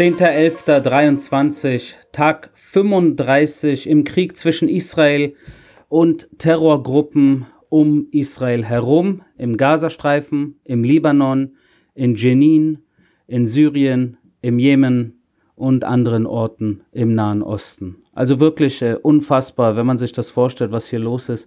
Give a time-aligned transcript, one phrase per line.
[0.00, 5.34] 10.11.23, Tag 35 im Krieg zwischen Israel
[5.90, 11.54] und Terrorgruppen um Israel herum, im Gazastreifen, im Libanon,
[11.94, 12.78] in Jenin,
[13.26, 15.20] in Syrien, im Jemen
[15.54, 17.96] und anderen Orten im Nahen Osten.
[18.14, 21.46] Also wirklich äh, unfassbar, wenn man sich das vorstellt, was hier los ist.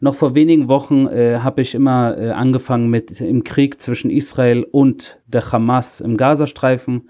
[0.00, 4.66] Noch vor wenigen Wochen äh, habe ich immer äh, angefangen mit im Krieg zwischen Israel
[4.70, 7.02] und der Hamas im Gazastreifen.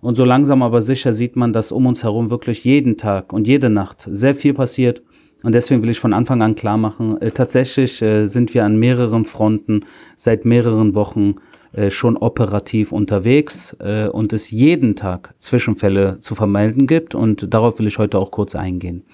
[0.00, 3.48] Und so langsam aber sicher sieht man, dass um uns herum wirklich jeden Tag und
[3.48, 5.02] jede Nacht sehr viel passiert.
[5.42, 8.78] Und deswegen will ich von Anfang an klar machen, äh, tatsächlich äh, sind wir an
[8.78, 9.84] mehreren Fronten
[10.16, 11.36] seit mehreren Wochen
[11.72, 17.14] äh, schon operativ unterwegs äh, und es jeden Tag Zwischenfälle zu vermelden gibt.
[17.14, 19.04] Und darauf will ich heute auch kurz eingehen.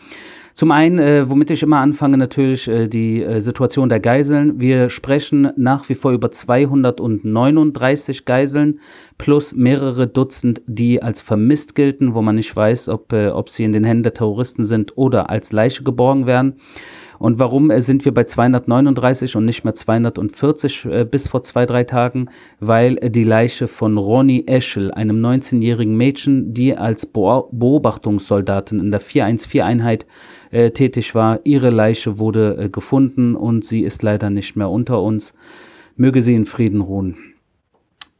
[0.54, 4.60] Zum einen, äh, womit ich immer anfange, natürlich äh, die äh, Situation der Geiseln.
[4.60, 8.78] Wir sprechen nach wie vor über 239 Geiseln
[9.18, 13.64] plus mehrere Dutzend, die als vermisst gelten, wo man nicht weiß, ob, äh, ob sie
[13.64, 16.54] in den Händen der Terroristen sind oder als Leiche geborgen werden.
[17.24, 21.64] Und warum äh, sind wir bei 239 und nicht mehr 240 äh, bis vor zwei,
[21.64, 22.28] drei Tagen?
[22.60, 29.00] Weil äh, die Leiche von Ronny Eschel, einem 19-jährigen Mädchen, die als Beobachtungssoldatin in der
[29.00, 30.04] 414-Einheit
[30.50, 35.00] äh, tätig war, ihre Leiche wurde äh, gefunden und sie ist leider nicht mehr unter
[35.00, 35.32] uns.
[35.96, 37.33] Möge sie in Frieden ruhen.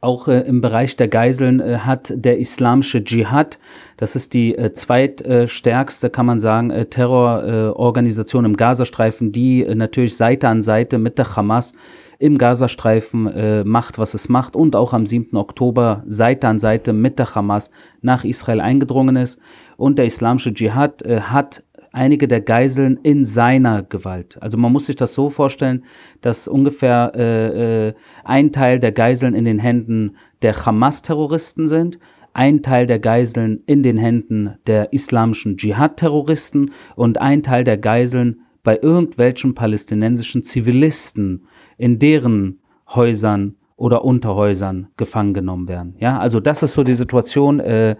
[0.05, 3.57] Auch äh, im Bereich der Geiseln äh, hat der islamische Dschihad,
[3.97, 10.15] das ist die äh, zweitstärkste, kann man sagen, äh, Terrororganisation im Gazastreifen, die äh, natürlich
[10.15, 11.73] Seite an Seite mit der Hamas
[12.19, 15.35] im Gazastreifen äh, macht, was es macht und auch am 7.
[15.37, 17.71] Oktober Seite an Seite mit der Hamas
[18.03, 19.39] nach Israel eingedrungen ist.
[19.75, 21.63] Und der islamische Dschihad hat
[21.95, 24.37] einige der Geiseln in seiner Gewalt.
[24.41, 25.83] Also man muss sich das so vorstellen,
[26.21, 27.93] dass ungefähr äh, äh,
[28.23, 31.97] ein Teil der Geiseln in den Händen der Hamas-Terroristen sind,
[32.33, 38.41] ein Teil der Geiseln in den Händen der islamischen Dschihad-Terroristen und ein Teil der Geiseln
[38.61, 41.47] bei irgendwelchen palästinensischen Zivilisten
[41.77, 45.95] in deren Häusern oder Unterhäusern gefangen genommen werden.
[45.99, 47.59] Ja, also das ist so die Situation.
[47.59, 47.95] Äh,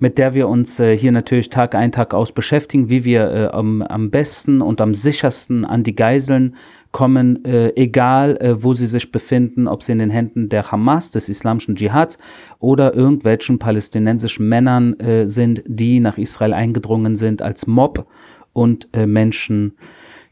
[0.00, 3.46] mit der wir uns äh, hier natürlich Tag ein, Tag aus beschäftigen, wie wir äh,
[3.48, 6.56] am, am besten und am sichersten an die Geiseln
[6.90, 11.10] kommen, äh, egal äh, wo sie sich befinden, ob sie in den Händen der Hamas,
[11.10, 12.18] des islamischen Dschihads
[12.58, 18.06] oder irgendwelchen palästinensischen Männern äh, sind, die nach Israel eingedrungen sind als Mob
[18.52, 19.74] und Menschen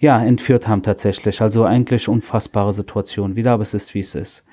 [0.01, 1.41] ja, entführt haben tatsächlich.
[1.41, 3.37] Also eigentlich unfassbare Situation.
[3.37, 4.45] Wieder, aber es ist, wie es ist.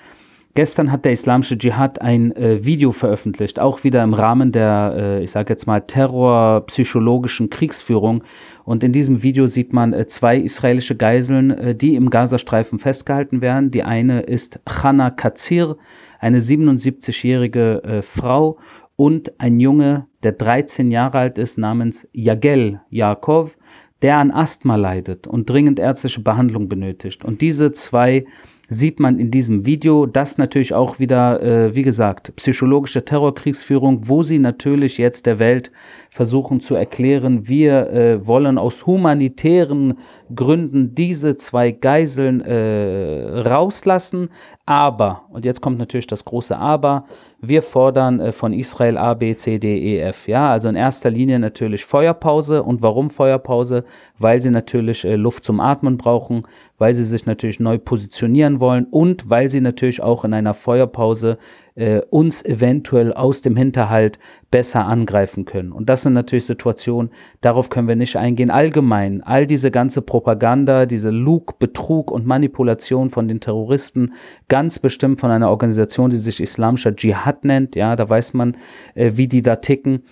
[0.56, 5.24] Gestern hat der Islamische Dschihad ein äh, Video veröffentlicht, auch wieder im Rahmen der, äh,
[5.26, 8.24] ich sage jetzt mal, terrorpsychologischen Kriegsführung.
[8.64, 13.42] Und in diesem Video sieht man äh, zwei israelische Geiseln, äh, die im Gazastreifen festgehalten
[13.42, 13.70] werden.
[13.70, 15.76] Die eine ist Chana Katzir,
[16.22, 18.58] eine 77-jährige äh, Frau
[18.96, 23.58] und ein Junge, der 13 Jahre alt ist, namens Yagel Yaakov,
[24.02, 27.26] der an Asthma leidet und dringend ärztliche Behandlung benötigt.
[27.26, 28.26] Und diese zwei
[28.70, 34.24] sieht man in diesem Video, das natürlich auch wieder, äh, wie gesagt, psychologische Terrorkriegsführung, wo
[34.24, 35.72] sie natürlich jetzt der Welt
[36.10, 40.00] versuchen zu erklären, wir äh, wollen aus humanitären
[40.34, 44.30] Gründen diese zwei Geiseln äh, rauslassen,
[44.68, 47.06] aber, und jetzt kommt natürlich das große Aber,
[47.40, 50.28] wir fordern äh, von Israel A, B, C, D, E, F.
[50.28, 52.64] Ja, also in erster Linie natürlich Feuerpause.
[52.64, 53.84] Und warum Feuerpause?
[54.18, 56.48] Weil sie natürlich äh, Luft zum Atmen brauchen,
[56.80, 61.38] weil sie sich natürlich neu positionieren wollen und weil sie natürlich auch in einer Feuerpause
[61.76, 64.18] äh, uns eventuell aus dem Hinterhalt
[64.50, 65.72] besser angreifen können.
[65.72, 68.50] Und das sind natürlich Situationen, darauf können wir nicht eingehen.
[68.50, 74.14] Allgemein, all diese ganze Propaganda, diese Lug, Betrug und Manipulation von den Terroristen,
[74.48, 78.56] ganz bestimmt von einer Organisation, die sich Islamischer Dschihad nennt, ja, da weiß man,
[78.96, 80.04] äh, wie die da ticken.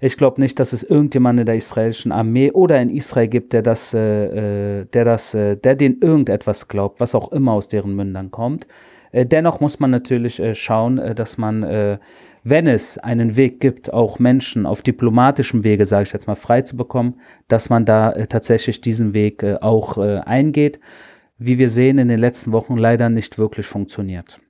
[0.00, 3.62] Ich glaube nicht, dass es irgendjemand in der israelischen Armee oder in Israel gibt, der
[3.62, 7.94] das, äh, äh der das, äh, der den irgendetwas glaubt, was auch immer aus deren
[7.94, 8.66] Mündern kommt.
[9.12, 11.62] Äh, dennoch muss man natürlich äh, schauen, äh, dass man,
[12.44, 16.62] wenn es einen Weg gibt, auch Menschen auf diplomatischem Wege, sage ich jetzt mal, frei
[16.62, 20.80] zu bekommen, dass man da tatsächlich diesen Weg auch eingeht.
[21.38, 24.40] Wie wir sehen, in den letzten Wochen leider nicht wirklich funktioniert.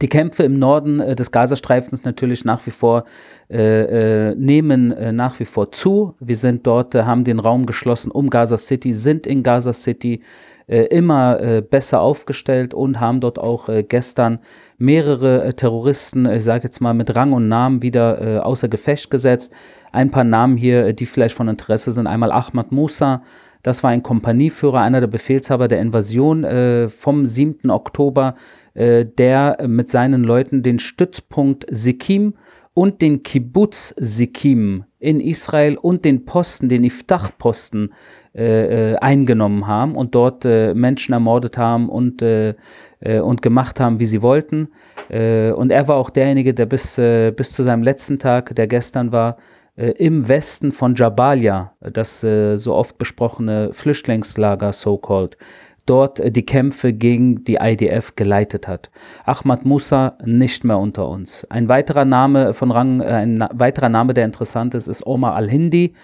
[0.00, 3.04] Die Kämpfe im Norden des Gazastreifens natürlich nach wie vor
[3.50, 6.14] äh, nehmen äh, nach wie vor zu.
[6.20, 10.22] Wir sind dort, äh, haben den Raum geschlossen um Gaza City, sind in Gaza City,
[10.68, 14.38] äh, immer äh, besser aufgestellt und haben dort auch äh, gestern
[14.78, 19.10] mehrere äh, Terroristen, ich sage jetzt mal mit Rang und Namen, wieder äh, außer Gefecht
[19.10, 19.52] gesetzt.
[19.90, 22.06] Ein paar Namen hier, äh, die vielleicht von Interesse sind.
[22.06, 23.22] Einmal Ahmad Musa,
[23.64, 27.70] das war ein Kompanieführer, einer der Befehlshaber der Invasion vom 7.
[27.70, 28.36] Oktober,
[28.74, 32.34] der mit seinen Leuten den Stützpunkt Sikim
[32.74, 37.92] und den Kibbutz Sikim in Israel und den Posten, den Iftach-Posten
[38.34, 42.54] äh, äh, eingenommen haben und dort äh, Menschen ermordet haben und, äh,
[43.00, 44.68] äh, und gemacht haben, wie sie wollten.
[45.08, 49.10] Äh, und er war auch derjenige, der bis, bis zu seinem letzten Tag, der gestern
[49.10, 49.36] war,
[49.76, 55.38] im Westen von Jabalia, das so oft besprochene Flüchtlingslager, so-called,
[55.90, 58.90] dort die Kämpfe gegen die IDF geleitet hat.
[59.24, 61.44] Ahmad Musa nicht mehr unter uns.
[61.50, 65.94] Ein weiterer Name von Rang, ein weiterer Name, der interessant ist, ist Omar al-Hindi.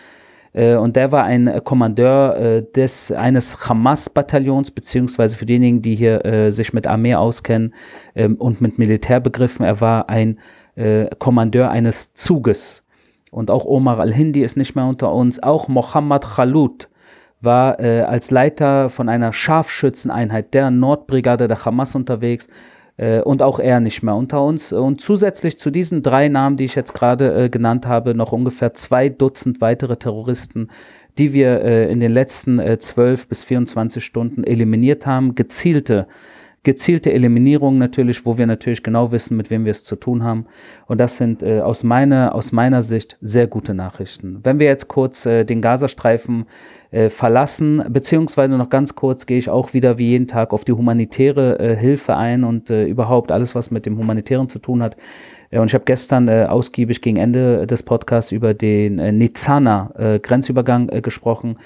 [0.52, 5.94] Äh, und der war ein äh, Kommandeur äh, des, eines Hamas-Bataillons, beziehungsweise für diejenigen, die
[5.94, 7.72] hier äh, sich mit Armee auskennen
[8.16, 10.40] ähm, und mit Militärbegriffen, er war ein
[10.74, 12.82] äh, Kommandeur eines Zuges.
[13.30, 15.40] Und auch Omar al-Hindi ist nicht mehr unter uns.
[15.42, 16.88] Auch Mohammed Khalud
[17.40, 22.48] war äh, als Leiter von einer Scharfschützeneinheit der Nordbrigade der Hamas unterwegs
[22.96, 24.72] äh, und auch er nicht mehr unter uns.
[24.72, 28.74] Und zusätzlich zu diesen drei Namen, die ich jetzt gerade äh, genannt habe, noch ungefähr
[28.74, 30.68] zwei Dutzend weitere Terroristen,
[31.18, 35.34] die wir äh, in den letzten äh, 12 bis 24 Stunden eliminiert haben.
[35.34, 36.06] Gezielte
[36.62, 40.46] gezielte Eliminierung natürlich, wo wir natürlich genau wissen, mit wem wir es zu tun haben.
[40.88, 44.40] Und das sind äh, aus, meiner, aus meiner Sicht sehr gute Nachrichten.
[44.42, 46.44] Wenn wir jetzt kurz den Gazastreifen äh,
[47.10, 51.58] verlassen, beziehungsweise noch ganz kurz gehe ich auch wieder wie jeden Tag auf die humanitäre
[51.58, 54.96] äh, Hilfe ein und äh, überhaupt alles, was mit dem Humanitären zu tun hat.
[55.50, 60.88] Äh, und ich habe gestern äh, ausgiebig gegen Ende des Podcasts über den äh, Nizana-Grenzübergang
[60.88, 61.58] äh, gesprochen.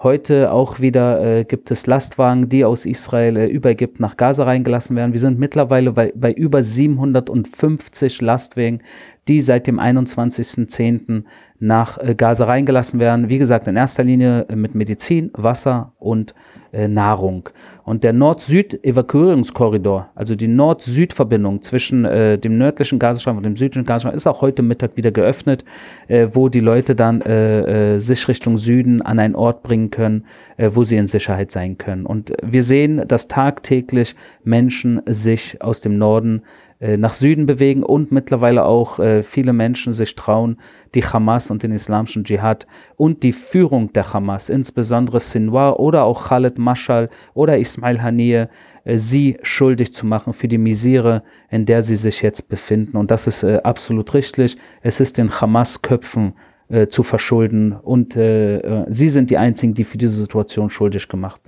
[0.00, 4.44] Heute auch wieder äh, gibt es Lastwagen, die aus Israel äh, über Ägypten nach Gaza
[4.44, 5.12] reingelassen werden.
[5.12, 8.80] Wir sind mittlerweile bei, bei über 750 Lastwagen,
[9.28, 11.24] die seit dem 21.10.
[11.60, 13.28] nach äh, Gaza reingelassen werden.
[13.28, 16.34] Wie gesagt, in erster Linie äh, mit Medizin, Wasser und
[16.72, 17.48] äh, Nahrung.
[17.84, 24.16] Und der Nord-Süd-Evakuierungskorridor, also die Nord-Süd-Verbindung zwischen äh, dem nördlichen Gazastreifen und dem südlichen Gazastreifen,
[24.16, 25.64] ist auch heute Mittag wieder geöffnet,
[26.08, 30.24] äh, wo die Leute dann äh, sich Richtung Süden an einen Ort bringen können,
[30.58, 32.04] wo sie in Sicherheit sein können.
[32.04, 34.14] Und wir sehen, dass tagtäglich
[34.44, 36.42] Menschen sich aus dem Norden
[36.80, 40.58] äh, nach Süden bewegen und mittlerweile auch äh, viele Menschen sich trauen,
[40.94, 46.28] die Hamas und den islamischen Dschihad und die Führung der Hamas, insbesondere Sinwar oder auch
[46.28, 48.46] Khaled Mashal oder Ismail Haniyeh,
[48.84, 52.96] äh, sie schuldig zu machen für die Misere, in der sie sich jetzt befinden.
[52.96, 54.56] Und das ist äh, absolut richtig.
[54.80, 56.34] Es ist den Hamas-Köpfen
[56.68, 61.40] äh, zu verschulden und äh, sie sind die einzigen, die für diese Situation schuldig gemacht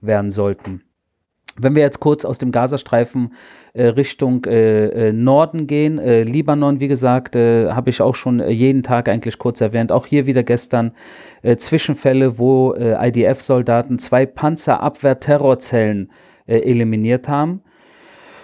[0.00, 0.82] werden sollten.
[1.58, 3.34] Wenn wir jetzt kurz aus dem Gazastreifen
[3.74, 8.40] äh, Richtung äh, äh, Norden gehen, äh, Libanon, wie gesagt, äh, habe ich auch schon
[8.48, 9.92] jeden Tag eigentlich kurz erwähnt.
[9.92, 10.92] Auch hier wieder gestern
[11.56, 16.12] Zwischenfälle, wo IDF-Soldaten zwei Panzerabwehr-Terrorzellen
[16.46, 17.62] eliminiert haben.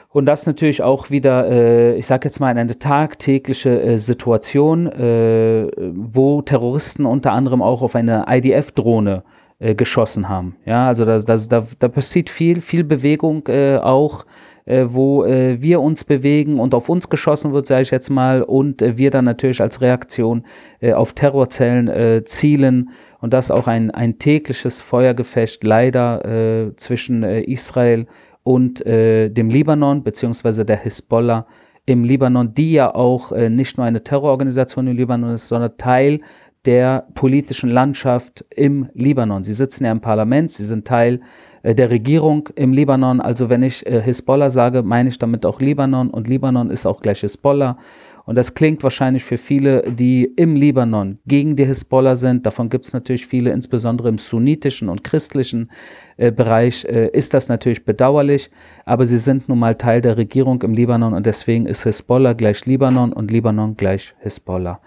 [0.08, 7.30] Und das natürlich auch wieder, ich sage jetzt mal, eine tagtägliche Situation, wo Terroristen unter
[7.30, 10.56] anderem auch auf eine IDF-Drohne äh, äh, geschossen haben.
[10.64, 14.24] Ja, also da, da, da, da passiert viel, viel Bewegung äh, auch,
[14.68, 18.42] äh, wo äh, wir uns bewegen und auf uns geschossen wird, sage ich jetzt mal,
[18.42, 20.44] und äh, wir dann natürlich als Reaktion
[20.80, 22.90] äh, auf Terrorzellen zielen.
[23.20, 28.06] Und das auch ein, ein tägliches Feuergefecht leider zwischen Israel
[28.44, 31.46] und dem Libanon, beziehungsweise der Hisbollah
[31.84, 36.20] im Libanon, die ja auch nicht nur eine Terrororganisation im Libanon ist, sondern Teil
[36.68, 39.42] der politischen Landschaft im Libanon.
[39.42, 41.22] Sie sitzen ja im Parlament, sie sind Teil
[41.62, 43.22] äh, der Regierung im Libanon.
[43.22, 47.00] Also wenn ich äh, Hisbollah sage, meine ich damit auch Libanon und Libanon ist auch
[47.00, 47.78] gleich Hisbollah.
[48.26, 52.44] Und das klingt wahrscheinlich für viele, die im Libanon gegen die Hisbollah sind.
[52.44, 55.70] Davon gibt es natürlich viele, insbesondere im sunnitischen und christlichen
[56.18, 58.50] äh, Bereich äh, ist das natürlich bedauerlich.
[58.84, 62.66] Aber sie sind nun mal Teil der Regierung im Libanon und deswegen ist Hisbollah gleich
[62.66, 64.82] Libanon und Libanon gleich Hisbollah.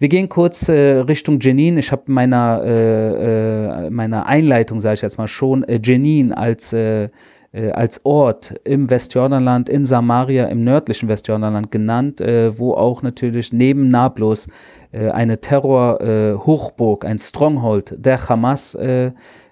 [0.00, 1.76] Wir gehen kurz äh, Richtung Jenin.
[1.76, 6.72] Ich habe meiner, äh, äh, meiner Einleitung, sage ich jetzt mal schon, äh, Jenin als,
[6.72, 7.10] äh,
[7.52, 13.88] äh, als Ort im Westjordanland, in Samaria, im nördlichen Westjordanland genannt, wo auch natürlich neben
[13.88, 14.46] Nablus
[14.92, 18.78] eine Terror-Hochburg, ein Stronghold der Hamas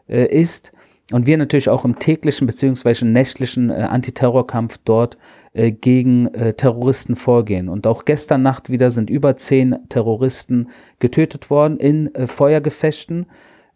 [0.06, 0.72] ist.
[1.12, 3.04] Und wir natürlich auch im täglichen bzw.
[3.04, 5.18] nächtlichen Antiterrorkampf dort
[5.58, 7.68] äh, gegen äh, Terroristen vorgehen.
[7.68, 10.68] Und auch gestern Nacht wieder sind über zehn Terroristen
[11.00, 13.26] getötet worden in äh, Feuergefechten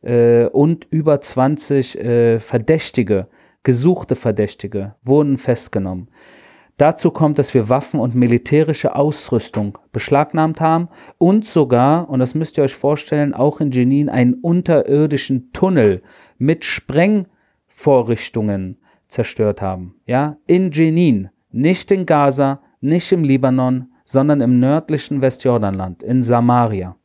[0.03, 3.27] äh, und über 20 äh, Verdächtige,
[3.65, 6.07] gesuchte Verdächtige wurden festgenommen.
[6.77, 12.59] Dazu kommt, dass wir Waffen und militärische Ausrüstung beschlagnahmt haben und sogar, und das müsst
[12.59, 16.01] ihr euch vorstellen, auch in Jenin einen unterirdischen Tunnel
[16.39, 19.97] mit Sprengvorrichtungen zerstört haben.
[20.07, 26.97] Ja, in Jenin nicht in Gaza, nicht im Libanon, sondern im nördlichen Westjordanland, in Samaria.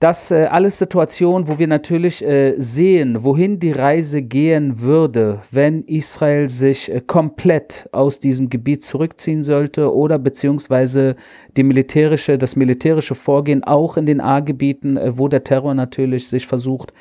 [0.00, 5.82] Das äh, alles Situationen, wo wir natürlich äh, sehen, wohin die Reise gehen würde, wenn
[5.84, 11.16] Israel sich äh, komplett aus diesem Gebiet zurückziehen sollte oder beziehungsweise
[11.56, 16.46] die militärische, das militärische Vorgehen auch in den A-Gebieten, äh, wo der Terror natürlich sich
[16.46, 16.92] versucht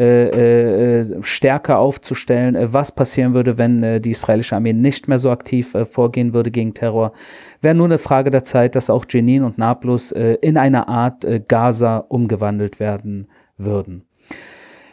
[0.00, 5.18] äh, äh, stärker aufzustellen, äh, was passieren würde, wenn äh, die israelische Armee nicht mehr
[5.18, 7.12] so aktiv äh, vorgehen würde gegen Terror.
[7.60, 11.26] Wäre nur eine Frage der Zeit, dass auch Jenin und Nablus äh, in eine Art
[11.48, 13.28] Gaza umgewandelt werden
[13.58, 14.06] würden.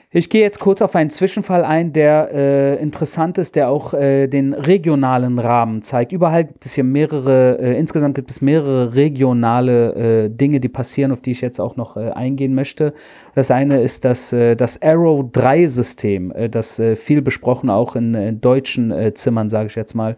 [0.10, 4.28] Ich gehe jetzt kurz auf einen Zwischenfall ein, der äh, interessant ist, der auch äh,
[4.28, 6.14] den regionalen Rahmen zeigt.
[6.14, 11.12] Überall gibt es hier mehrere, äh, insgesamt gibt es mehrere regionale äh, Dinge, die passieren,
[11.12, 12.94] auf die ich jetzt auch noch äh, eingehen möchte.
[13.36, 18.94] Das eine ist das, äh, das Arrow 3-System, das viel besprochen auch in, in deutschen
[19.16, 20.16] Zimmern, sage ich jetzt mal,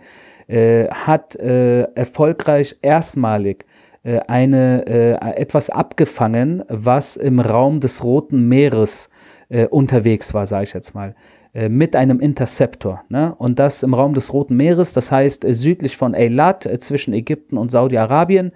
[0.50, 3.66] hat erfolgreich erstmalig
[4.04, 9.10] eine, etwas abgefangen, was im Raum des Roten Meeres
[9.50, 11.16] äh, unterwegs war, sage ich jetzt mal,
[11.54, 13.04] äh, mit einem Interceptor.
[13.10, 13.34] Ne?
[13.38, 17.14] Und das im Raum des Roten Meeres, das heißt äh, südlich von Eilat äh, zwischen
[17.14, 18.52] Ägypten und Saudi-Arabien.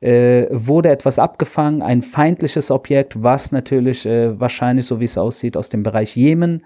[0.00, 5.70] Äh, wurde etwas abgefangen, ein feindliches Objekt, was natürlich wahrscheinlich, so wie es aussieht, aus
[5.70, 6.62] dem Bereich Jemen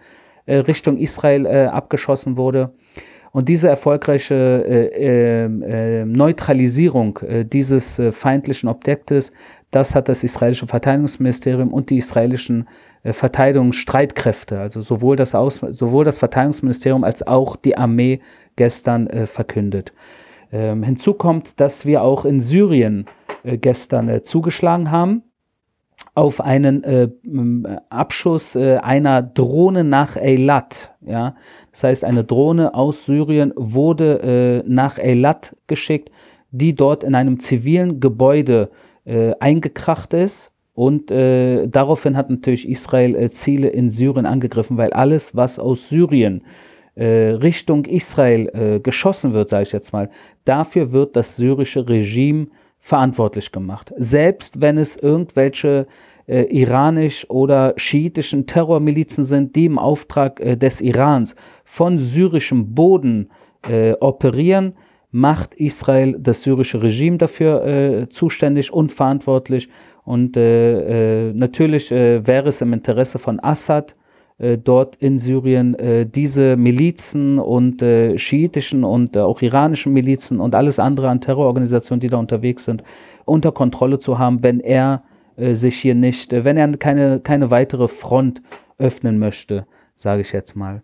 [0.49, 2.73] Richtung Israel abgeschossen wurde.
[3.33, 9.33] Und diese erfolgreiche äh, äh, Neutralisierung äh, dieses feindlichen Objektes,
[9.71, 12.69] das hat das israelische Verteidigungsministerium und die israelischen
[13.03, 18.21] Verteidigungsstreitkräfte, also sowohl das, Aus sowohl das Verteidigungsministerium als auch die Armee
[18.57, 19.93] gestern äh, verkündet.
[20.53, 23.07] Ähm, hinzu kommt, dass wir auch in Syrien
[23.43, 25.23] äh, gestern äh, zugeschlagen haben
[26.15, 27.09] auf einen äh,
[27.89, 30.93] Abschuss äh, einer Drohne nach Eilat.
[31.01, 31.37] Ja?
[31.71, 36.11] Das heißt, eine Drohne aus Syrien wurde nach Eilat geschickt,
[36.51, 38.71] die dort in einem zivilen Gebäude
[39.05, 40.50] eingekracht ist
[40.81, 45.91] und äh, daraufhin hat natürlich Israel äh, Ziele in Syrien angegriffen, weil alles, was aus
[45.91, 46.41] Syrien
[46.95, 50.09] äh, Richtung Israel äh, geschossen wird, sage ich jetzt mal,
[50.47, 52.47] dafür wird das syrische Regime
[52.79, 53.93] verantwortlich gemacht.
[53.99, 55.87] Selbst wenn es irgendwelche
[56.27, 63.29] äh, iranisch oder schiitischen Terrormilizen sind, die im Auftrag äh, des Irans von syrischem Boden
[64.01, 64.73] operieren,
[65.11, 69.69] macht Israel das syrische Regime dafür zuständig und verantwortlich
[70.05, 73.95] und äh, äh, natürlich äh, wäre es im Interesse von Assad,
[74.39, 75.77] äh, dort in Syrien
[76.15, 77.85] diese Milizen und
[78.17, 82.83] schiitischen und auch iranischen Milizen und alles andere an Terrororganisationen, die da unterwegs sind,
[83.25, 85.03] unter Kontrolle zu haben, wenn er
[85.37, 88.43] sich hier nicht, wenn er keine, keine weitere Front
[88.79, 89.67] öffnen möchte,
[89.97, 90.83] sage ich jetzt mal.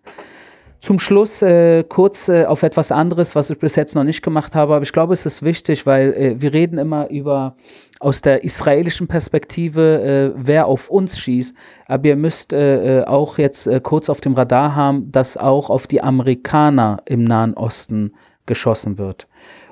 [0.80, 4.54] Zum Schluss äh, kurz äh, auf etwas anderes, was ich bis jetzt noch nicht gemacht
[4.54, 7.56] habe, aber ich glaube, es ist wichtig, weil äh, wir reden immer über
[8.00, 11.54] aus der israelischen Perspektive, äh, wer auf uns schießt,
[11.86, 15.86] aber ihr müsst äh, äh, auch jetzt kurz auf dem Radar haben, dass auch auf
[15.86, 18.12] die Amerikaner im Nahen Osten
[18.46, 19.26] geschossen wird.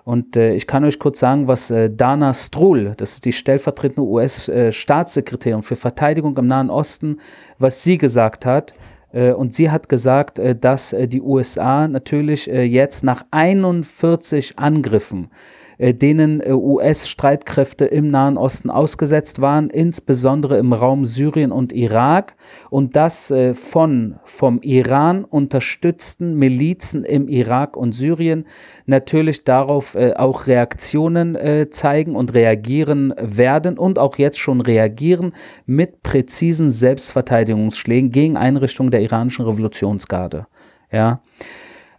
[0.04, 4.02] Und äh, ich kann euch kurz sagen, was äh, Dana Struhl, das ist die stellvertretende
[4.02, 7.20] US-Staatssekretärin für Verteidigung im Nahen Osten,
[7.58, 8.74] was sie gesagt hat.
[9.12, 15.30] Äh, und sie hat gesagt, äh, dass äh, die USA natürlich jetzt nach 41 Angriffen
[15.30, 22.34] äh, denen äh, US-Streitkräfte im Nahen Osten ausgesetzt waren, insbesondere im Raum Syrien und Irak,
[22.70, 28.46] und das äh, von vom Iran unterstützten Milizen im Irak und Syrien
[28.86, 31.38] natürlich darauf auch Reaktionen
[31.70, 35.32] zeigen und reagieren werden und auch jetzt schon reagieren
[35.66, 40.46] mit präzisen Selbstverteidigungsschlägen gegen Einrichtungen der iranischen Revolutionsgarde.
[40.92, 41.20] Ja.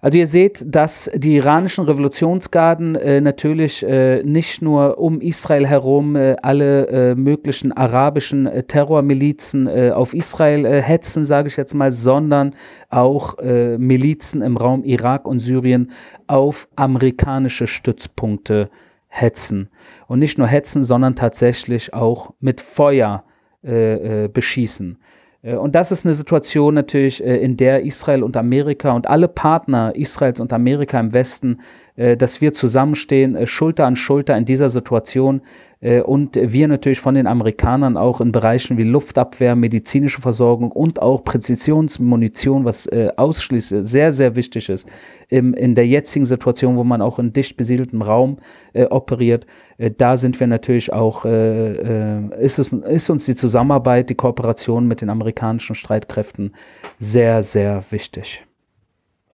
[0.05, 6.15] Also ihr seht, dass die iranischen Revolutionsgarden äh, natürlich äh, nicht nur um Israel herum
[6.15, 11.91] äh, alle äh, möglichen arabischen äh, Terrormilizen äh, auf Israel hetzen, sage ich jetzt mal,
[11.91, 12.53] sondern
[12.91, 15.91] auch Milizen im Raum Irak und Syrien
[16.27, 18.69] auf amerikanische Stützpunkte
[19.07, 19.69] hetzen.
[20.07, 23.23] Und nicht nur hetzen, sondern tatsächlich auch mit Feuer
[23.63, 24.99] beschießen.
[25.45, 29.27] Äh, und das ist eine Situation natürlich, äh, in der Israel und Amerika und alle
[29.27, 31.59] Partner Israels und Amerika im Westen,
[31.95, 35.41] dass wir zusammenstehen, Schulter an Schulter in dieser Situation
[35.85, 41.01] äh, und wir natürlich von den Amerikanern auch in Bereichen wie Luftabwehr, medizinische Versorgung und
[41.01, 44.87] auch Präzisionsmunition, was äh, ausschließlich sehr, sehr wichtig ist,
[45.29, 48.37] im, in der jetzigen Situation, wo man auch in dicht besiedeltem Raum
[48.73, 49.45] äh, operiert,
[49.77, 54.15] äh, da sind wir natürlich auch, äh, äh, ist, es, ist uns die Zusammenarbeit, die
[54.15, 56.53] Kooperation mit den amerikanischen Streitkräften
[56.97, 58.43] sehr, sehr wichtig.